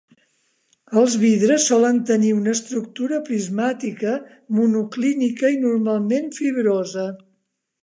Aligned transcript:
Els 1.01 1.17
vidres 1.23 1.67
solen 1.71 1.99
tenir 2.11 2.31
una 2.37 2.53
estructura 2.57 3.21
prismàtica 3.29 4.15
monoclínica 4.61 5.55
i 5.59 5.63
normalment 5.69 6.35
fibrosa. 6.41 7.09